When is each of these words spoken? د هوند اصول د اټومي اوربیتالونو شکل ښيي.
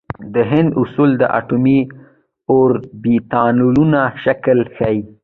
د 0.33 0.35
هوند 0.49 0.71
اصول 0.81 1.09
د 1.21 1.23
اټومي 1.39 1.79
اوربیتالونو 2.51 3.99
شکل 4.23 4.59
ښيي. 4.75 4.99